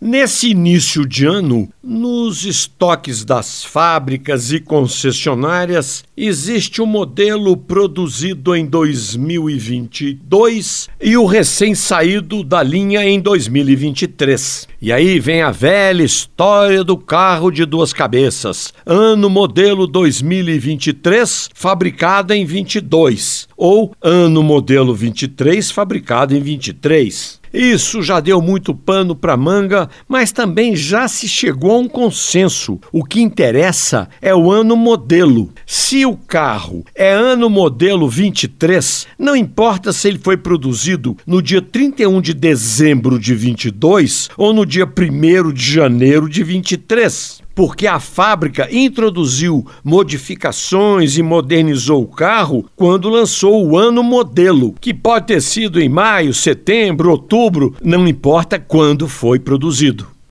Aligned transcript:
Nesse 0.00 0.48
início 0.48 1.06
de 1.06 1.26
ano, 1.26 1.68
nos 1.82 2.44
estoques 2.44 3.24
das 3.24 3.64
fábricas 3.64 4.52
e 4.52 4.60
concessionárias, 4.60 6.04
existe 6.16 6.82
o 6.82 6.84
um 6.84 6.86
modelo 6.86 7.56
produzido 7.56 8.54
em 8.54 8.64
2022 8.66 10.88
e 11.00 11.16
o 11.16 11.24
recém-saído 11.24 12.44
da 12.44 12.62
linha 12.62 13.02
em 13.04 13.18
2023. 13.18 14.68
E 14.82 14.92
aí 14.92 15.18
vem 15.18 15.42
a 15.42 15.50
velha 15.50 16.02
história 16.02 16.84
do 16.84 16.96
carro 16.96 17.50
de 17.50 17.64
duas 17.64 17.92
cabeças. 17.92 18.72
Ano 18.84 19.30
modelo 19.30 19.86
2023, 19.86 21.50
fabricado 21.54 22.34
em 22.34 22.44
22, 22.44 23.48
ou 23.56 23.94
ano 24.02 24.42
modelo 24.42 24.94
23, 24.94 25.70
fabricado 25.70 26.36
em 26.36 26.40
23. 26.40 27.40
Isso 27.52 28.00
já 28.00 28.20
deu 28.20 28.40
muito 28.40 28.72
pano 28.72 29.14
para 29.14 29.36
manga, 29.36 29.90
mas 30.08 30.30
também 30.30 30.76
já 30.76 31.08
se 31.08 31.28
chegou 31.28 31.69
um 31.78 31.88
consenso. 31.88 32.80
O 32.92 33.04
que 33.04 33.20
interessa 33.20 34.08
é 34.20 34.34
o 34.34 34.50
ano 34.50 34.76
modelo. 34.76 35.50
Se 35.66 36.04
o 36.04 36.16
carro 36.16 36.84
é 36.94 37.12
ano 37.12 37.48
modelo 37.48 38.08
23, 38.08 39.06
não 39.18 39.36
importa 39.36 39.92
se 39.92 40.08
ele 40.08 40.18
foi 40.18 40.36
produzido 40.36 41.16
no 41.26 41.40
dia 41.40 41.62
31 41.62 42.20
de 42.20 42.34
dezembro 42.34 43.18
de 43.18 43.34
22 43.34 44.30
ou 44.36 44.52
no 44.52 44.66
dia 44.66 44.86
1 44.86 45.52
de 45.52 45.72
janeiro 45.72 46.28
de 46.28 46.42
23 46.42 47.42
porque 47.60 47.86
a 47.86 48.00
fábrica 48.00 48.68
introduziu 48.74 49.66
modificações 49.84 51.18
e 51.18 51.22
modernizou 51.22 52.02
o 52.02 52.06
carro 52.06 52.64
quando 52.74 53.10
lançou 53.10 53.66
o 53.66 53.76
ano 53.76 54.02
modelo, 54.02 54.74
que 54.80 54.94
pode 54.94 55.26
ter 55.26 55.42
sido 55.42 55.78
em 55.78 55.86
maio, 55.86 56.32
setembro, 56.32 57.10
outubro, 57.10 57.74
não 57.84 58.08
importa 58.08 58.58
quando 58.58 59.06
foi 59.06 59.38
produzido. 59.38 60.06